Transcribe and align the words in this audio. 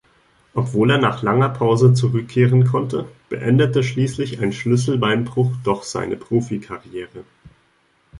Obwohl 0.55 0.89
er 0.89 0.97
nach 0.97 1.21
langer 1.21 1.49
Pause 1.49 1.93
zurückkehren 1.93 2.65
konnte, 2.65 3.07
beendete 3.29 3.83
schließlich 3.83 4.39
ein 4.39 4.51
Schlüsselbeinbruch 4.51 5.51
doch 5.63 5.83
seine 5.83 6.17
Profikarriere. 6.17 7.23